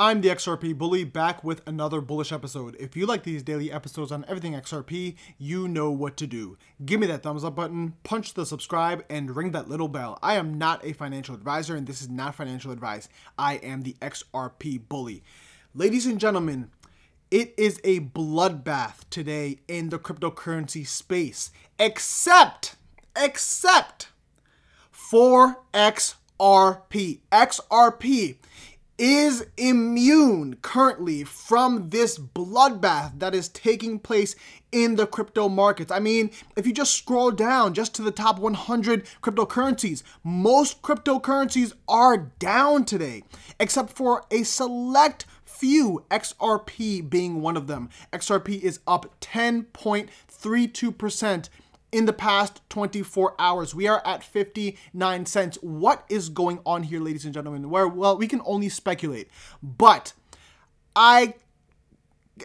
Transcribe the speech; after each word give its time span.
I'm 0.00 0.20
the 0.20 0.28
XRP 0.28 0.78
Bully 0.78 1.02
back 1.02 1.42
with 1.42 1.60
another 1.66 2.00
bullish 2.00 2.30
episode. 2.30 2.76
If 2.78 2.96
you 2.96 3.04
like 3.04 3.24
these 3.24 3.42
daily 3.42 3.72
episodes 3.72 4.12
on 4.12 4.24
everything 4.28 4.52
XRP, 4.52 5.16
you 5.38 5.66
know 5.66 5.90
what 5.90 6.16
to 6.18 6.26
do. 6.28 6.56
Give 6.84 7.00
me 7.00 7.08
that 7.08 7.24
thumbs 7.24 7.42
up 7.42 7.56
button, 7.56 7.94
punch 8.04 8.34
the 8.34 8.46
subscribe, 8.46 9.04
and 9.10 9.34
ring 9.34 9.50
that 9.50 9.68
little 9.68 9.88
bell. 9.88 10.16
I 10.22 10.36
am 10.36 10.56
not 10.56 10.84
a 10.84 10.92
financial 10.92 11.34
advisor, 11.34 11.74
and 11.74 11.84
this 11.84 12.00
is 12.00 12.08
not 12.08 12.36
financial 12.36 12.70
advice. 12.70 13.08
I 13.36 13.54
am 13.54 13.82
the 13.82 13.96
XRP 14.00 14.88
Bully. 14.88 15.24
Ladies 15.74 16.06
and 16.06 16.20
gentlemen, 16.20 16.70
it 17.32 17.52
is 17.56 17.80
a 17.82 17.98
bloodbath 17.98 19.00
today 19.10 19.58
in 19.66 19.88
the 19.88 19.98
cryptocurrency 19.98 20.86
space, 20.86 21.50
except, 21.76 22.76
except 23.16 24.10
for 24.92 25.64
XRP. 25.74 27.18
XRP 27.32 28.36
is 28.98 29.46
immune 29.56 30.56
currently 30.60 31.22
from 31.22 31.90
this 31.90 32.18
bloodbath 32.18 33.16
that 33.20 33.32
is 33.34 33.48
taking 33.48 34.00
place 34.00 34.34
in 34.72 34.96
the 34.96 35.06
crypto 35.06 35.48
markets. 35.48 35.92
I 35.92 36.00
mean, 36.00 36.30
if 36.56 36.66
you 36.66 36.72
just 36.72 36.94
scroll 36.94 37.30
down 37.30 37.74
just 37.74 37.94
to 37.94 38.02
the 38.02 38.10
top 38.10 38.40
100 38.40 39.06
cryptocurrencies, 39.22 40.02
most 40.24 40.82
cryptocurrencies 40.82 41.74
are 41.86 42.32
down 42.38 42.84
today, 42.84 43.22
except 43.60 43.90
for 43.90 44.24
a 44.30 44.42
select 44.42 45.26
few, 45.44 46.04
XRP 46.10 47.08
being 47.08 47.40
one 47.40 47.56
of 47.56 47.68
them. 47.68 47.88
XRP 48.12 48.60
is 48.60 48.80
up 48.86 49.18
10.32% 49.20 51.48
in 51.90 52.06
the 52.06 52.12
past 52.12 52.60
24 52.68 53.34
hours. 53.38 53.74
We 53.74 53.86
are 53.86 54.02
at 54.04 54.22
59 54.22 55.26
cents. 55.26 55.58
What 55.62 56.04
is 56.08 56.28
going 56.28 56.60
on 56.66 56.84
here, 56.84 57.00
ladies 57.00 57.24
and 57.24 57.34
gentlemen? 57.34 57.70
Where, 57.70 57.88
well, 57.88 58.16
we 58.16 58.28
can 58.28 58.42
only 58.44 58.68
speculate. 58.68 59.28
But 59.62 60.12
I 60.94 61.34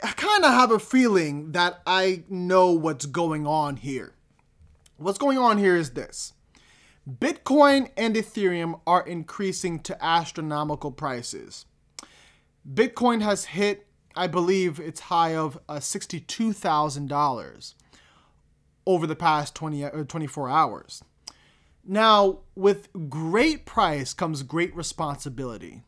kind 0.02 0.46
of 0.46 0.52
have 0.52 0.72
a 0.72 0.80
feeling 0.80 1.52
that 1.52 1.82
I 1.86 2.24
know 2.30 2.72
what's 2.72 3.06
going 3.06 3.46
on 3.46 3.78
here. 3.78 4.14
What's 4.98 5.18
going 5.18 5.38
on 5.38 5.58
here 5.58 5.76
is 5.76 5.92
this 5.92 6.34
Bitcoin 7.10 7.90
and 7.98 8.16
Ethereum 8.16 8.80
are 8.88 9.06
increasing 9.06 9.80
to 9.82 10.04
astronomical 10.04 10.92
prices. 10.92 11.66
Bitcoin 12.72 13.22
has 13.22 13.46
hit, 13.46 13.88
I 14.16 14.28
believe, 14.28 14.80
its 14.80 15.02
high 15.02 15.36
of 15.36 15.60
uh, 15.68 15.76
$62,000 15.76 17.74
over 18.86 19.08
the 19.08 19.16
past 19.16 19.56
20 19.56 19.84
uh, 19.84 20.04
24 20.04 20.50
hours. 20.50 21.04
Now, 21.86 22.40
with 22.56 22.88
great 23.10 23.66
price 23.66 24.14
comes 24.14 24.44
great 24.44 24.74
responsibility. 24.76 25.82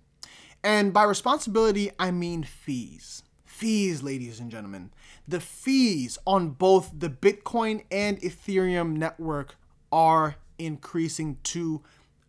And 0.63 0.91
by 0.91 1.03
responsibility, 1.03 1.91
I 1.97 2.11
mean 2.11 2.43
fees. 2.43 3.23
Fees, 3.45 4.03
ladies 4.03 4.39
and 4.39 4.51
gentlemen. 4.51 4.91
The 5.27 5.39
fees 5.39 6.17
on 6.27 6.49
both 6.49 6.91
the 6.97 7.09
Bitcoin 7.09 7.83
and 7.89 8.19
Ethereum 8.21 8.97
network 8.97 9.55
are 9.91 10.35
increasing 10.57 11.38
to 11.43 11.81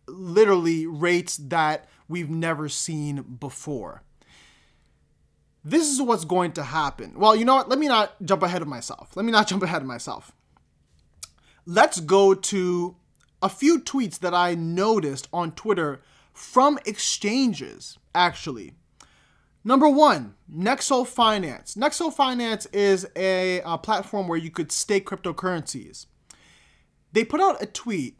literally 0.07 0.85
rates 0.85 1.35
that 1.35 1.89
we've 2.07 2.29
never 2.29 2.69
seen 2.69 3.21
before. 3.23 4.03
This 5.65 5.89
is 5.89 6.01
what's 6.01 6.23
going 6.23 6.53
to 6.53 6.63
happen. 6.63 7.19
Well, 7.19 7.35
you 7.35 7.43
know 7.43 7.55
what? 7.55 7.67
Let 7.67 7.79
me 7.79 7.89
not 7.89 8.15
jump 8.23 8.43
ahead 8.43 8.61
of 8.61 8.69
myself. 8.69 9.17
Let 9.17 9.25
me 9.25 9.33
not 9.33 9.47
jump 9.49 9.63
ahead 9.63 9.81
of 9.81 9.87
myself 9.87 10.31
let's 11.67 11.99
go 11.99 12.33
to 12.33 12.95
a 13.43 13.49
few 13.49 13.79
tweets 13.79 14.17
that 14.19 14.33
I 14.33 14.55
noticed 14.55 15.27
on 15.33 15.51
Twitter 15.51 16.01
from 16.33 16.79
exchanges, 16.85 17.99
actually. 18.15 18.73
Number 19.63 19.89
one, 19.89 20.35
Nexo 20.51 21.05
Finance. 21.05 21.75
Nexo 21.75 22.11
Finance 22.11 22.67
is 22.67 23.05
a, 23.17 23.59
a, 23.65 23.77
platform 23.77 24.29
where 24.29 24.37
you 24.37 24.49
could 24.49 24.71
stake 24.71 25.07
cryptocurrencies. 25.07 26.05
They 27.11 27.25
put 27.25 27.41
out 27.41 27.61
a 27.61 27.65
tweet 27.65 28.17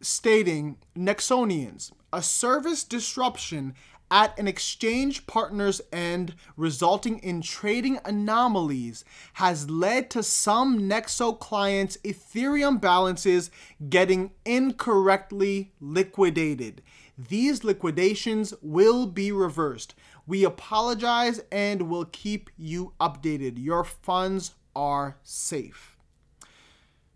stating 0.00 0.78
Nexonians, 0.96 1.92
a 2.12 2.22
service 2.22 2.82
disruption 2.82 3.74
at 4.10 4.36
an 4.38 4.48
exchange 4.48 5.26
partner's 5.26 5.80
end, 5.92 6.34
resulting 6.56 7.18
in 7.20 7.42
trading 7.42 7.98
anomalies, 8.04 9.04
has 9.34 9.70
led 9.70 10.10
to 10.10 10.22
some 10.22 10.80
Nexo 10.80 11.38
clients' 11.38 11.96
Ethereum 11.98 12.80
balances 12.80 13.50
getting 13.88 14.32
incorrectly 14.44 15.72
liquidated. 15.80 16.82
These 17.16 17.64
liquidations 17.64 18.54
will 18.62 19.06
be 19.06 19.30
reversed. 19.30 19.94
We 20.26 20.44
apologize 20.44 21.40
and 21.52 21.82
will 21.82 22.06
keep 22.06 22.50
you 22.56 22.94
updated. 23.00 23.62
Your 23.62 23.84
funds 23.84 24.54
are 24.74 25.18
safe. 25.22 25.96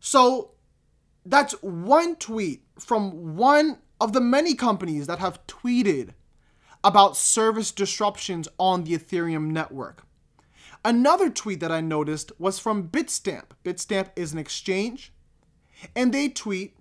So 0.01 0.53
that's 1.25 1.55
one 1.63 2.17
tweet 2.17 2.65
from 2.79 3.37
one 3.37 3.79
of 4.01 4.13
the 4.13 4.21
many 4.21 4.55
companies 4.55 5.07
that 5.07 5.21
have 5.21 5.47
tweeted 5.47 6.11
about 6.85 7.17
service 7.17 7.73
disruptions 7.73 8.47
on 8.59 8.85
the 8.85 8.97
Ethereum 8.97 9.47
network. 9.47 10.07
Another 10.85 11.31
tweet 11.31 11.61
that 11.61 11.73
I 11.73 11.81
noticed 11.81 12.31
was 12.39 12.59
from 12.59 12.89
Bitstamp. 12.89 13.45
Bitstamp 13.65 14.11
is 14.15 14.35
an 14.35 14.39
exchange, 14.39 15.13
and 15.97 16.13
they 16.13 16.29
tweet 16.29 16.77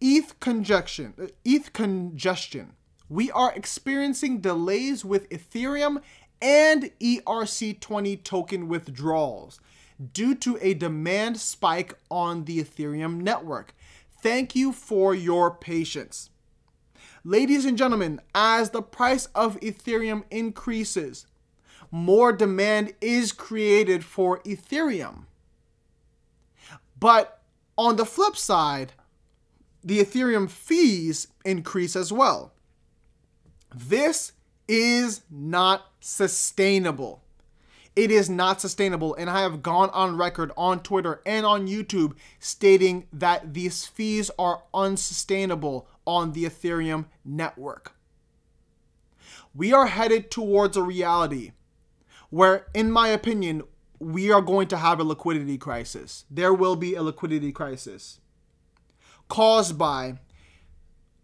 ETH 0.00 0.40
congestion. 0.40 1.30
ETH 1.44 1.72
congestion. 1.74 2.72
We 3.10 3.30
are 3.30 3.52
experiencing 3.52 4.40
delays 4.40 5.04
with 5.04 5.28
Ethereum 5.28 6.00
and 6.40 6.90
ERC20 7.00 8.24
token 8.24 8.66
withdrawals 8.66 9.60
due 10.12 10.34
to 10.36 10.58
a 10.60 10.74
demand 10.74 11.38
spike 11.38 11.94
on 12.10 12.46
the 12.46 12.64
Ethereum 12.64 13.20
network. 13.20 13.74
Thank 14.22 14.56
you 14.56 14.72
for 14.72 15.14
your 15.14 15.50
patience. 15.50 16.30
Ladies 17.26 17.64
and 17.64 17.78
gentlemen, 17.78 18.20
as 18.34 18.68
the 18.70 18.82
price 18.82 19.28
of 19.34 19.58
Ethereum 19.60 20.24
increases, 20.30 21.26
more 21.90 22.34
demand 22.34 22.92
is 23.00 23.32
created 23.32 24.04
for 24.04 24.40
Ethereum. 24.40 25.24
But 27.00 27.40
on 27.78 27.96
the 27.96 28.04
flip 28.04 28.36
side, 28.36 28.92
the 29.82 30.00
Ethereum 30.00 30.50
fees 30.50 31.28
increase 31.46 31.96
as 31.96 32.12
well. 32.12 32.52
This 33.74 34.32
is 34.68 35.22
not 35.30 35.92
sustainable. 36.00 37.22
It 37.96 38.10
is 38.10 38.28
not 38.28 38.60
sustainable. 38.60 39.14
And 39.14 39.30
I 39.30 39.40
have 39.40 39.62
gone 39.62 39.88
on 39.90 40.18
record 40.18 40.52
on 40.58 40.80
Twitter 40.80 41.22
and 41.24 41.46
on 41.46 41.68
YouTube 41.68 42.16
stating 42.38 43.06
that 43.14 43.54
these 43.54 43.86
fees 43.86 44.30
are 44.38 44.62
unsustainable 44.74 45.88
on 46.06 46.32
the 46.32 46.44
Ethereum 46.44 47.06
network. 47.24 47.94
We 49.54 49.72
are 49.72 49.86
headed 49.86 50.30
towards 50.30 50.76
a 50.76 50.82
reality 50.82 51.52
where, 52.30 52.66
in 52.74 52.90
my 52.90 53.08
opinion, 53.08 53.62
we 53.98 54.30
are 54.30 54.42
going 54.42 54.68
to 54.68 54.76
have 54.76 55.00
a 55.00 55.04
liquidity 55.04 55.56
crisis. 55.56 56.24
There 56.30 56.52
will 56.52 56.76
be 56.76 56.94
a 56.94 57.02
liquidity 57.02 57.52
crisis 57.52 58.20
caused 59.28 59.78
by 59.78 60.18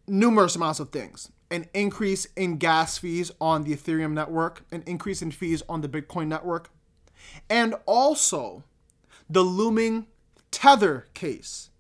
numerous 0.07 0.57
amounts 0.57 0.81
of 0.81 0.91
things 0.91 1.31
an 1.51 1.67
increase 1.75 2.27
in 2.37 2.57
gas 2.57 2.97
fees 2.97 3.33
on 3.41 3.65
the 3.65 3.75
Ethereum 3.75 4.13
network, 4.13 4.65
an 4.71 4.85
increase 4.87 5.21
in 5.21 5.33
fees 5.33 5.65
on 5.69 5.81
the 5.81 5.89
Bitcoin 5.89 6.29
network, 6.29 6.71
and 7.49 7.75
also 7.87 8.63
the 9.29 9.43
looming 9.43 10.07
Tether 10.53 11.07
case 11.13 11.71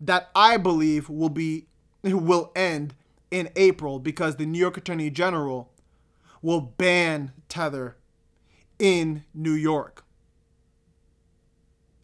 that 0.00 0.30
I 0.34 0.56
believe 0.56 1.08
will 1.08 1.28
be 1.28 1.68
will 2.02 2.52
end 2.54 2.94
in 3.30 3.48
April 3.56 3.98
because 3.98 4.36
the 4.36 4.46
New 4.46 4.58
York 4.58 4.76
Attorney 4.76 5.10
General 5.10 5.70
will 6.42 6.60
ban 6.60 7.32
Tether 7.48 7.96
in 8.78 9.24
New 9.32 9.52
York. 9.52 10.04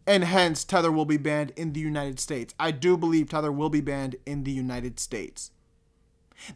And 0.06 0.24
hence, 0.24 0.64
Tether 0.64 0.90
will 0.90 1.04
be 1.04 1.18
banned 1.18 1.52
in 1.54 1.74
the 1.74 1.80
United 1.80 2.18
States. 2.18 2.54
I 2.58 2.70
do 2.70 2.96
believe 2.96 3.28
Tether 3.28 3.52
will 3.52 3.68
be 3.68 3.82
banned 3.82 4.16
in 4.24 4.44
the 4.44 4.52
United 4.52 4.98
States. 4.98 5.50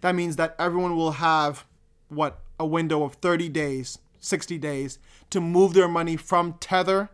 That 0.01 0.15
means 0.15 0.37
that 0.37 0.55
everyone 0.59 0.97
will 0.97 1.13
have, 1.13 1.67
what, 2.09 2.41
a 2.59 2.65
window 2.65 3.03
of 3.03 3.15
30 3.15 3.51
days, 3.51 3.99
60 4.21 4.57
days 4.57 4.99
to 5.31 5.41
move 5.41 5.75
their 5.75 5.89
money 5.89 6.17
from 6.17 6.55
Tether 6.61 7.11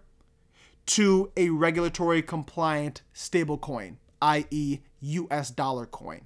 to 0.86 1.32
a 1.36 1.48
regulatory 1.48 2.22
compliant 2.22 3.02
stablecoin, 3.14 3.96
i.e., 4.22 4.80
US 5.00 5.50
dollar 5.50 5.86
coin. 5.86 6.22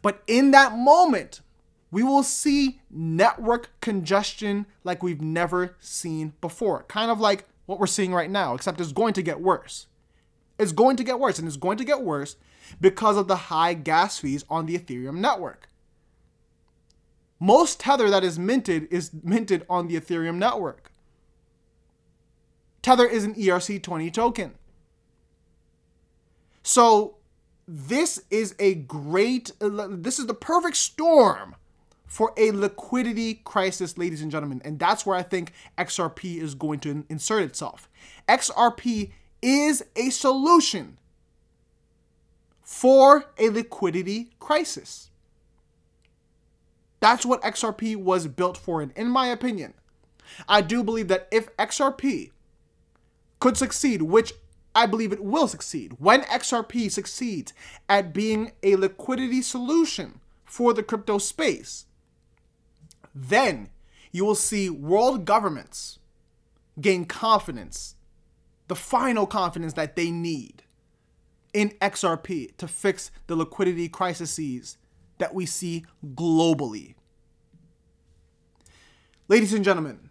But 0.00 0.22
in 0.26 0.52
that 0.52 0.76
moment, 0.76 1.40
we 1.90 2.02
will 2.02 2.22
see 2.22 2.80
network 2.90 3.70
congestion 3.80 4.66
like 4.82 5.02
we've 5.02 5.20
never 5.20 5.76
seen 5.80 6.32
before. 6.40 6.84
Kind 6.84 7.10
of 7.10 7.20
like 7.20 7.44
what 7.66 7.78
we're 7.78 7.86
seeing 7.86 8.14
right 8.14 8.30
now, 8.30 8.54
except 8.54 8.80
it's 8.80 8.92
going 8.92 9.14
to 9.14 9.22
get 9.22 9.40
worse. 9.40 9.86
It's 10.58 10.72
going 10.72 10.96
to 10.96 11.04
get 11.04 11.18
worse, 11.18 11.38
and 11.38 11.46
it's 11.46 11.56
going 11.56 11.78
to 11.78 11.84
get 11.84 12.02
worse 12.02 12.36
because 12.80 13.16
of 13.16 13.28
the 13.28 13.36
high 13.36 13.74
gas 13.74 14.18
fees 14.18 14.44
on 14.48 14.66
the 14.66 14.78
Ethereum 14.78 15.16
network. 15.16 15.68
Most 17.38 17.80
Tether 17.80 18.08
that 18.08 18.22
is 18.22 18.38
minted 18.38 18.86
is 18.90 19.10
minted 19.22 19.66
on 19.68 19.88
the 19.88 19.96
Ethereum 20.00 20.36
network. 20.36 20.92
Tether 22.82 23.06
is 23.06 23.24
an 23.24 23.34
ERC20 23.34 24.12
token. 24.12 24.52
So 26.62 27.16
this 27.66 28.22
is 28.30 28.54
a 28.58 28.74
great, 28.74 29.52
uh, 29.60 29.88
this 29.90 30.18
is 30.18 30.26
the 30.26 30.34
perfect 30.34 30.76
storm 30.76 31.56
for 32.06 32.32
a 32.36 32.50
liquidity 32.50 33.34
crisis, 33.44 33.96
ladies 33.96 34.20
and 34.20 34.30
gentlemen. 34.30 34.60
And 34.64 34.78
that's 34.78 35.06
where 35.06 35.16
I 35.16 35.22
think 35.22 35.52
XRP 35.78 36.40
is 36.40 36.54
going 36.54 36.80
to 36.80 37.04
insert 37.08 37.42
itself. 37.42 37.88
XRP 38.28 39.12
is 39.40 39.82
a 39.96 40.10
solution 40.10 40.98
for 42.60 43.24
a 43.38 43.48
liquidity 43.48 44.30
crisis. 44.38 45.10
That's 47.00 47.26
what 47.26 47.42
XRP 47.42 47.96
was 47.96 48.28
built 48.28 48.56
for. 48.56 48.80
And 48.80 48.92
in 48.92 49.08
my 49.08 49.26
opinion, 49.26 49.74
I 50.48 50.60
do 50.60 50.84
believe 50.84 51.08
that 51.08 51.28
if 51.32 51.54
XRP 51.56 52.30
could 53.40 53.56
succeed, 53.56 54.02
which 54.02 54.32
I 54.74 54.86
believe 54.86 55.12
it 55.12 55.22
will 55.22 55.48
succeed, 55.48 55.94
when 55.98 56.22
XRP 56.22 56.90
succeeds 56.90 57.52
at 57.88 58.12
being 58.12 58.52
a 58.62 58.76
liquidity 58.76 59.42
solution 59.42 60.20
for 60.44 60.72
the 60.72 60.82
crypto 60.82 61.18
space, 61.18 61.86
then 63.14 63.68
you 64.12 64.24
will 64.24 64.34
see 64.34 64.70
world 64.70 65.24
governments 65.24 65.98
gain 66.80 67.04
confidence, 67.04 67.96
the 68.68 68.74
final 68.74 69.26
confidence 69.26 69.74
that 69.74 69.96
they 69.96 70.10
need 70.10 70.62
in 71.52 71.70
XRP 71.80 72.56
to 72.56 72.66
fix 72.66 73.10
the 73.26 73.36
liquidity 73.36 73.88
crises 73.88 74.78
that 75.18 75.34
we 75.34 75.44
see 75.44 75.84
globally. 76.14 76.94
Ladies 79.28 79.52
and 79.52 79.64
gentlemen, 79.64 80.10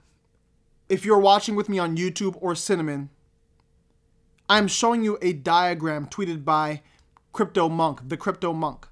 if 0.88 1.04
you're 1.04 1.20
watching 1.20 1.56
with 1.56 1.70
me 1.70 1.80
on 1.80 1.98
YouTube 1.98 2.38
or 2.40 2.54
Cinnamon, 2.54 3.10
I'm 4.52 4.68
showing 4.68 5.02
you 5.02 5.18
a 5.22 5.32
diagram 5.32 6.08
tweeted 6.08 6.44
by 6.44 6.82
Crypto 7.32 7.70
Monk, 7.70 8.02
the 8.10 8.18
Crypto 8.18 8.52
Monk. 8.52 8.86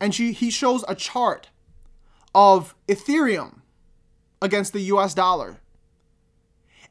And 0.00 0.14
she, 0.14 0.32
he 0.32 0.50
shows 0.50 0.86
a 0.88 0.94
chart 0.94 1.50
of 2.34 2.74
Ethereum 2.88 3.60
against 4.40 4.72
the 4.72 4.80
US 4.80 5.12
dollar. 5.12 5.58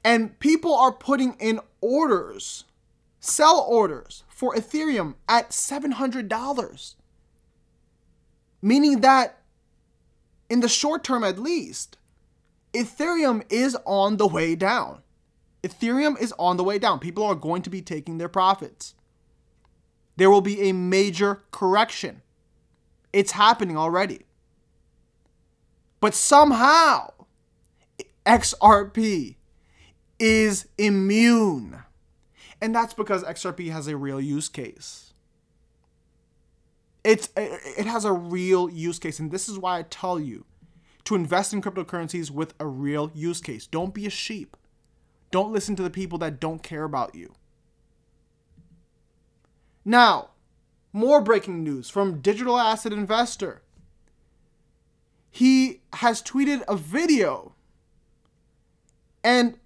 And 0.04 0.38
people 0.38 0.76
are 0.76 0.92
putting 0.92 1.34
in 1.40 1.60
orders, 1.82 2.66
sell 3.20 3.66
orders 3.68 4.24
for 4.30 4.54
Ethereum 4.54 5.16
at 5.28 5.50
$700. 5.50 6.96
Meaning 8.62 9.02
that 9.02 9.42
in 10.48 10.60
the 10.60 10.70
short 10.70 11.04
term 11.04 11.24
at 11.24 11.40
least, 11.40 11.98
Ethereum 12.72 13.44
is 13.50 13.76
on 13.84 14.18
the 14.18 14.28
way 14.28 14.54
down. 14.54 15.03
Ethereum 15.64 16.20
is 16.20 16.34
on 16.38 16.58
the 16.58 16.64
way 16.64 16.78
down. 16.78 17.00
People 17.00 17.24
are 17.26 17.36
going 17.36 17.62
to 17.62 17.70
be 17.70 17.82
taking 17.82 18.18
their 18.18 18.30
profits. 18.30 18.96
There 20.18 20.30
will 20.30 20.42
be 20.42 20.62
a 20.70 20.74
major 20.74 21.42
correction. 21.52 22.22
It's 23.14 23.32
happening 23.32 23.78
already. 23.78 24.22
But 26.00 26.14
somehow, 26.14 27.14
XRP 28.26 29.36
is 30.20 30.68
immune. 30.78 31.84
And 32.62 32.76
that's 32.76 32.94
because 32.94 33.24
XRP 33.24 33.72
has 33.72 33.88
a 33.88 33.98
real 33.98 34.20
use 34.22 34.50
case. 34.50 35.14
It's 37.04 37.28
it 37.36 37.86
has 37.86 38.06
a 38.06 38.14
real 38.14 38.70
use 38.70 38.98
case 38.98 39.20
and 39.20 39.30
this 39.30 39.50
is 39.50 39.60
why 39.60 39.80
I 39.80 39.82
tell 39.82 40.18
you 40.18 40.46
to 41.04 41.16
invest 41.16 41.52
in 41.52 41.62
cryptocurrencies 41.62 42.32
with 42.32 42.54
a 42.62 42.66
real 42.66 43.12
use 43.14 43.42
case. 43.42 43.68
Don't 43.68 43.94
be 43.94 44.06
a 44.06 44.10
sheep. 44.10 44.56
Don't 45.34 45.52
listen 45.52 45.76
to 45.78 45.82
the 45.82 45.90
people 45.90 46.20
that 46.20 46.40
don't 46.40 46.62
care 46.62 46.84
about 46.84 47.16
you. 47.16 47.34
Now, 49.84 50.30
more 50.94 51.22
breaking 51.22 51.64
news 51.64 51.90
from 51.90 52.22
Digital 52.22 52.60
Asset 52.60 52.94
Investor 52.94 53.64
he 55.32 55.82
has 55.94 56.22
tweeted 56.22 56.62
a 56.68 56.76
video. 56.76 57.56
And 59.24 59.58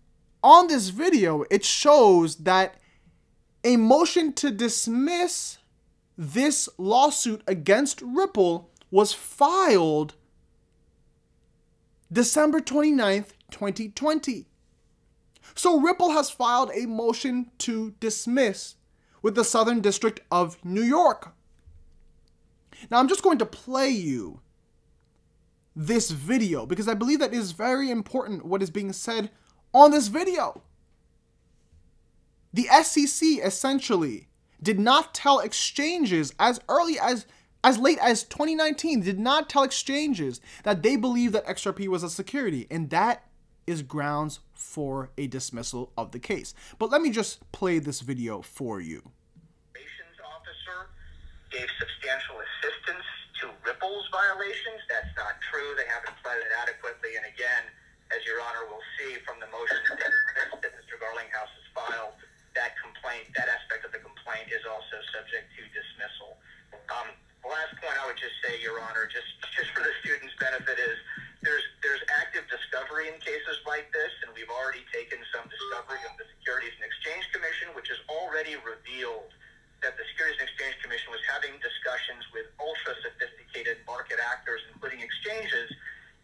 on 0.41 0.67
this 0.67 0.87
video, 0.87 1.43
it 1.51 1.65
shows 1.65 2.37
that 2.37 2.75
a 3.65 3.75
motion 3.75 4.31
to 4.35 4.49
dismiss 4.49 5.57
this 6.17 6.69
lawsuit 6.77 7.41
against 7.45 8.01
Ripple 8.01 8.69
was 8.89 9.11
filed 9.11 10.13
December 12.09 12.61
29th, 12.61 13.31
2020. 13.51 14.46
So 15.57 15.79
Ripple 15.79 16.11
has 16.11 16.29
filed 16.29 16.69
a 16.75 16.85
motion 16.85 17.49
to 17.59 17.95
dismiss 17.99 18.75
with 19.23 19.33
the 19.33 19.43
Southern 19.43 19.81
District 19.81 20.19
of 20.31 20.63
New 20.63 20.83
York. 20.83 21.33
Now 22.91 22.99
I'm 22.99 23.07
just 23.07 23.23
going 23.23 23.39
to 23.39 23.45
play 23.45 23.89
you 23.89 24.39
this 25.75 26.11
video 26.11 26.67
because 26.67 26.87
I 26.87 26.93
believe 26.93 27.19
that 27.19 27.33
is 27.33 27.53
very 27.53 27.89
important 27.89 28.45
what 28.45 28.61
is 28.61 28.69
being 28.69 28.93
said 28.93 29.31
on 29.73 29.89
this 29.89 30.09
video. 30.09 30.61
The 32.53 32.67
SEC 32.83 33.27
essentially 33.43 34.27
did 34.61 34.79
not 34.79 35.15
tell 35.15 35.39
exchanges 35.39 36.35
as 36.39 36.61
early 36.69 36.99
as 36.99 37.25
as 37.63 37.79
late 37.79 37.97
as 37.99 38.23
2019 38.23 39.01
did 39.01 39.19
not 39.19 39.49
tell 39.49 39.63
exchanges 39.63 40.39
that 40.63 40.83
they 40.83 40.95
believe 40.95 41.31
that 41.31 41.47
XRP 41.47 41.87
was 41.87 42.03
a 42.03 42.09
security 42.09 42.67
and 42.69 42.91
that 42.91 43.23
is 43.67 43.83
grounds 43.83 44.39
for 44.55 45.11
a 45.19 45.27
dismissal 45.27 45.91
of 45.99 46.11
the 46.15 46.19
case. 46.19 46.55
But 46.79 46.89
let 46.89 47.03
me 47.03 47.11
just 47.11 47.43
play 47.51 47.77
this 47.79 47.99
video 47.99 48.41
for 48.41 48.79
you. 48.79 49.11
Officer 50.23 50.87
gave 51.51 51.67
substantial 51.75 52.39
assistance 52.39 53.05
to 53.43 53.51
Ripple's 53.67 54.07
violations. 54.09 54.81
That's 54.87 55.11
not 55.19 55.35
true. 55.51 55.75
They 55.75 55.85
haven't 55.85 56.15
pled 56.23 56.39
it 56.39 56.51
adequately. 56.55 57.19
And 57.19 57.27
again, 57.27 57.67
as 58.15 58.23
Your 58.23 58.39
Honor 58.39 58.71
will 58.71 58.83
see 58.95 59.19
from 59.27 59.43
the 59.43 59.51
motion 59.51 59.77
that 59.99 60.71
Mr. 60.71 60.95
Garlinghouse 60.95 61.51
has 61.51 61.67
filed, 61.75 62.15
that 62.55 62.79
complaint, 62.79 63.27
that 63.35 63.51
aspect 63.51 63.83
of 63.83 63.91
the 63.91 63.99
complaint 63.99 64.47
is 64.49 64.63
also 64.63 64.97
subject 65.11 65.51
to 65.59 65.61
dismissal. 65.75 66.39
Um, 66.89 67.11
the 67.43 67.51
last 67.51 67.75
point 67.83 67.95
I 67.99 68.07
would 68.07 68.17
just 68.17 68.33
say, 68.43 68.57
Your 68.63 68.79
Honor, 68.79 69.05
just 69.11 69.27
just 69.53 69.69
for 69.75 69.83
the 69.83 69.93
students' 70.03 70.33
benefit, 70.39 70.79
is 70.79 70.97
discovery 72.97 73.13
in 73.13 73.21
cases 73.21 73.61
like 73.69 73.85
this, 73.93 74.09
and 74.25 74.33
we've 74.33 74.49
already 74.49 74.81
taken 74.89 75.21
some 75.29 75.45
discovery 75.45 76.01
of 76.09 76.17
the 76.17 76.25
Securities 76.37 76.73
and 76.81 76.85
Exchange 76.89 77.29
Commission, 77.29 77.69
which 77.77 77.93
has 77.93 78.01
already 78.09 78.57
revealed 78.65 79.29
that 79.85 79.93
the 80.01 80.05
Securities 80.09 80.41
and 80.41 80.49
Exchange 80.49 80.81
Commission 80.81 81.13
was 81.13 81.21
having 81.29 81.53
discussions 81.61 82.25
with 82.33 82.49
ultra 82.57 82.97
sophisticated 83.05 83.85
market 83.85 84.17
actors, 84.17 84.65
including 84.73 85.05
exchanges, 85.05 85.69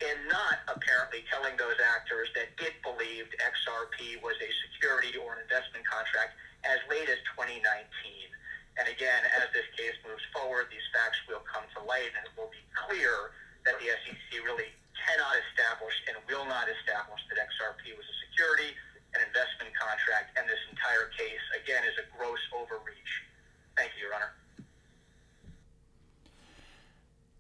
and 0.02 0.18
not 0.26 0.66
apparently 0.66 1.22
telling 1.30 1.54
those 1.62 1.78
actors 1.94 2.34
that 2.34 2.50
it 2.58 2.74
believed 2.82 3.30
XRP 3.38 4.18
was 4.26 4.34
a 4.42 4.50
security 4.66 5.14
or 5.22 5.38
an 5.38 5.46
investment 5.46 5.86
contract 5.86 6.34
as 6.66 6.82
late 6.90 7.06
as 7.06 7.22
2019. 7.38 7.62
And 8.82 8.90
again, 8.90 9.22
as 9.38 9.46
this 9.54 9.70
case 9.78 9.94
moves 10.02 10.26
forward, 10.34 10.74
these 10.74 10.88
facts 10.90 11.22
will 11.30 11.46
come 11.46 11.70
to 11.78 11.86
light 11.86 12.10
and 12.18 12.26
it 12.26 12.34
will 12.34 12.50
be 12.50 12.66
clear 12.74 13.38
that 13.70 13.78
the 13.78 13.94
SEC 13.94 14.42
really 14.42 14.74
cannot 14.98 15.34
establish 15.50 15.96
and 16.10 16.16
will 16.30 16.46
not 16.46 16.70
establish 16.70 17.22
that 17.30 17.38
XRP 17.42 17.94
was 17.98 18.06
a 18.06 18.18
security, 18.30 18.72
an 19.18 19.22
investment 19.26 19.74
contract, 19.74 20.38
and 20.38 20.46
this 20.50 20.62
entire 20.70 21.10
case, 21.18 21.44
again, 21.58 21.84
is 21.86 21.96
a 22.02 22.06
gross 22.18 22.42
overreach 22.54 23.14
Thank 23.76 23.92
you, 23.98 24.06
Your 24.06 24.16
Honor. 24.16 24.34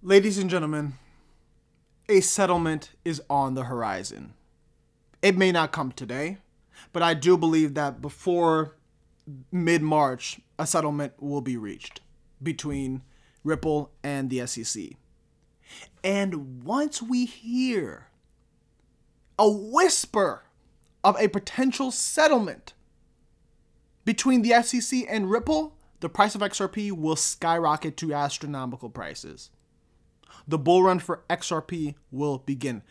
Ladies 0.01 0.37
and 0.37 0.49
gentlemen, 0.49 0.93
a 2.09 2.21
settlement 2.21 2.91
is 3.05 3.21
on 3.29 3.53
the 3.53 3.65
horizon. 3.65 4.33
It 5.21 5.37
may 5.37 5.51
not 5.51 5.71
come 5.71 5.91
today, 5.91 6.37
but 6.91 7.03
I 7.03 7.13
do 7.13 7.37
believe 7.37 7.75
that 7.75 8.01
before 8.01 8.75
mid 9.51 9.81
March, 9.81 10.41
a 10.59 10.67
settlement 10.67 11.13
will 11.21 11.41
be 11.41 11.55
reached 11.55 12.01
between 12.41 13.03
Ripple 13.43 13.91
and 14.03 14.29
the 14.29 14.45
SEC. 14.47 14.83
And 16.03 16.63
once 16.63 17.01
we 17.01 17.25
hear 17.25 18.07
a 19.39 19.49
whisper 19.49 20.43
of 21.03 21.19
a 21.19 21.27
potential 21.27 21.91
settlement 21.91 22.73
between 24.05 24.41
the 24.41 24.61
SEC 24.63 25.05
and 25.07 25.29
Ripple, 25.29 25.75
the 25.99 26.09
price 26.09 26.35
of 26.35 26.41
XRP 26.41 26.91
will 26.91 27.15
skyrocket 27.15 27.95
to 27.97 28.13
astronomical 28.13 28.89
prices. 28.89 29.49
The 30.47 30.57
bull 30.57 30.83
run 30.83 30.99
for 30.99 31.23
XRP 31.29 31.95
will 32.11 32.39
begin. 32.39 32.83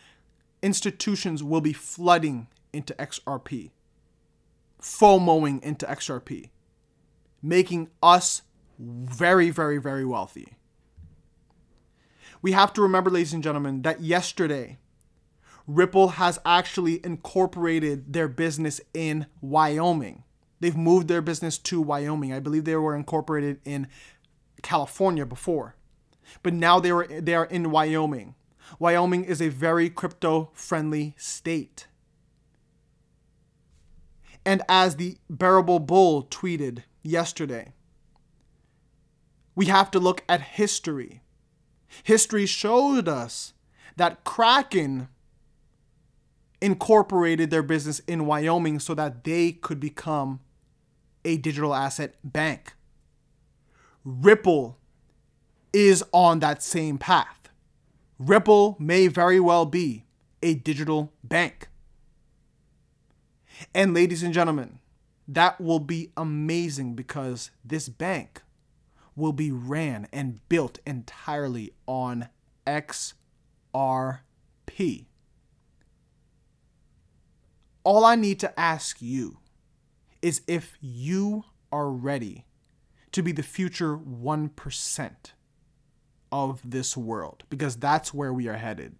Institutions 0.61 1.43
will 1.43 1.61
be 1.61 1.73
flooding 1.73 2.47
into 2.71 2.93
XRP, 2.95 3.69
FOMOing 4.81 5.61
into 5.61 5.85
XRP, 5.85 6.49
making 7.41 7.89
us 8.01 8.41
very, 8.79 9.49
very, 9.51 9.77
very 9.77 10.05
wealthy. 10.05 10.57
We 12.43 12.51
have 12.51 12.73
to 12.73 12.81
remember, 12.81 13.09
ladies 13.09 13.33
and 13.33 13.41
gentlemen, 13.41 13.81
that 13.83 14.01
yesterday, 14.01 14.77
Ripple 15.65 16.09
has 16.09 16.39
actually 16.45 17.03
incorporated 17.03 18.11
their 18.11 18.27
business 18.27 18.81
in 18.93 19.27
Wyoming. 19.39 20.23
They've 20.59 20.75
moved 20.75 21.07
their 21.07 21.21
business 21.21 21.57
to 21.59 21.81
Wyoming. 21.81 22.33
I 22.33 22.41
believe 22.41 22.65
they 22.65 22.75
were 22.75 22.95
incorporated 22.95 23.61
in 23.63 23.87
California 24.61 25.25
before. 25.25 25.75
But 26.41 26.53
now 26.53 26.79
they 26.79 26.91
were 26.91 27.07
they 27.07 27.33
are 27.33 27.45
in 27.45 27.71
Wyoming. 27.71 28.35
Wyoming 28.77 29.23
is 29.23 29.41
a 29.41 29.49
very 29.49 29.89
crypto 29.89 30.51
friendly 30.53 31.15
state. 31.17 31.87
And 34.45 34.61
as 34.67 34.97
the 34.97 35.17
Bearable 35.29 35.79
Bull 35.79 36.25
tweeted 36.25 36.83
yesterday, 37.01 37.71
we 39.55 39.67
have 39.67 39.89
to 39.91 39.99
look 39.99 40.23
at 40.27 40.41
history. 40.41 41.22
History 42.01 42.45
showed 42.45 43.07
us 43.07 43.53
that 43.95 44.23
Kraken 44.23 45.07
incorporated 46.61 47.51
their 47.51 47.61
business 47.61 47.99
in 48.07 48.25
Wyoming 48.25 48.79
so 48.79 48.93
that 48.93 49.23
they 49.23 49.51
could 49.51 49.79
become 49.79 50.39
a 51.25 51.37
digital 51.37 51.75
asset 51.75 52.15
bank. 52.23 52.73
Ripple 54.03 54.77
is 55.71 56.03
on 56.11 56.39
that 56.39 56.63
same 56.63 56.97
path. 56.97 57.49
Ripple 58.17 58.77
may 58.79 59.07
very 59.07 59.39
well 59.39 59.65
be 59.65 60.05
a 60.41 60.53
digital 60.53 61.11
bank. 61.23 61.67
And 63.73 63.93
ladies 63.93 64.23
and 64.23 64.33
gentlemen, 64.33 64.79
that 65.27 65.59
will 65.59 65.79
be 65.79 66.11
amazing 66.17 66.95
because 66.95 67.51
this 67.63 67.89
bank 67.89 68.41
will 69.15 69.33
be 69.33 69.51
ran 69.51 70.07
and 70.11 70.47
built 70.49 70.79
entirely 70.85 71.73
on 71.87 72.29
XRP. 72.67 73.15
All 77.83 78.05
I 78.05 78.15
need 78.15 78.39
to 78.39 78.59
ask 78.59 79.01
you 79.01 79.39
is 80.21 80.41
if 80.47 80.77
you 80.79 81.43
are 81.71 81.89
ready 81.89 82.45
to 83.11 83.21
be 83.21 83.31
the 83.31 83.43
future 83.43 83.97
1% 83.97 85.11
of 86.31 86.61
this 86.63 86.97
world, 86.97 87.43
because 87.49 87.75
that's 87.75 88.13
where 88.13 88.33
we 88.33 88.47
are 88.47 88.57
headed. 88.57 88.95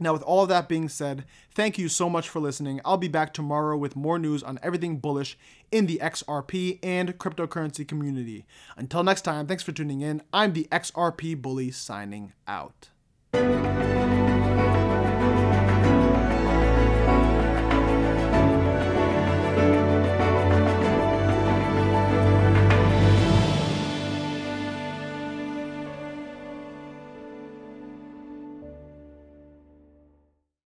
Now, 0.00 0.14
with 0.14 0.22
all 0.22 0.42
of 0.42 0.48
that 0.48 0.68
being 0.68 0.88
said, 0.88 1.24
thank 1.52 1.78
you 1.78 1.88
so 1.88 2.08
much 2.08 2.28
for 2.28 2.40
listening. 2.40 2.80
I'll 2.84 2.96
be 2.96 3.06
back 3.06 3.34
tomorrow 3.34 3.76
with 3.76 3.94
more 3.94 4.18
news 4.18 4.42
on 4.42 4.58
everything 4.62 4.96
bullish 4.96 5.38
in 5.70 5.86
the 5.86 6.00
XRP 6.02 6.78
and 6.82 7.18
cryptocurrency 7.18 7.86
community. 7.86 8.46
Until 8.76 9.04
next 9.04 9.22
time, 9.22 9.46
thanks 9.46 9.62
for 9.62 9.72
tuning 9.72 10.00
in. 10.00 10.22
I'm 10.32 10.54
the 10.54 10.66
XRP 10.72 11.40
Bully 11.40 11.70
signing 11.70 12.32
out. 12.48 12.88